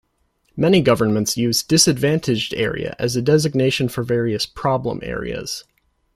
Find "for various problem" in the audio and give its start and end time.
3.87-4.99